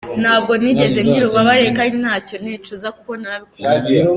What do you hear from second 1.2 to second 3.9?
ububabare kandi ntacyo nicuza kuko narabikunze.